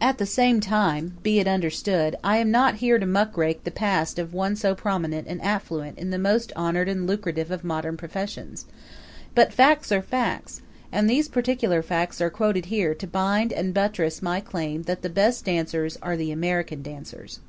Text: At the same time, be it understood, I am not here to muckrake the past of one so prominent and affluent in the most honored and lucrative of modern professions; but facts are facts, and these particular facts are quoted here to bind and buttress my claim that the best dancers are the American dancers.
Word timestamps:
At 0.00 0.18
the 0.18 0.24
same 0.24 0.60
time, 0.60 1.18
be 1.24 1.40
it 1.40 1.48
understood, 1.48 2.14
I 2.22 2.36
am 2.36 2.52
not 2.52 2.76
here 2.76 2.96
to 2.96 3.06
muckrake 3.06 3.64
the 3.64 3.72
past 3.72 4.20
of 4.20 4.32
one 4.32 4.54
so 4.54 4.72
prominent 4.72 5.26
and 5.26 5.42
affluent 5.42 5.98
in 5.98 6.10
the 6.10 6.16
most 6.20 6.52
honored 6.54 6.88
and 6.88 7.08
lucrative 7.08 7.50
of 7.50 7.64
modern 7.64 7.96
professions; 7.96 8.66
but 9.34 9.52
facts 9.52 9.90
are 9.90 10.00
facts, 10.00 10.62
and 10.92 11.10
these 11.10 11.26
particular 11.26 11.82
facts 11.82 12.20
are 12.20 12.30
quoted 12.30 12.66
here 12.66 12.94
to 12.94 13.06
bind 13.08 13.52
and 13.52 13.74
buttress 13.74 14.22
my 14.22 14.38
claim 14.40 14.82
that 14.84 15.02
the 15.02 15.10
best 15.10 15.44
dancers 15.46 15.98
are 16.00 16.16
the 16.16 16.30
American 16.30 16.80
dancers. 16.80 17.40